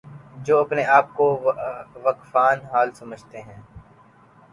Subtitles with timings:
[0.37, 1.27] جو اپنے آپ کو
[1.95, 3.61] واقفان حال سمجھتے ہیں۔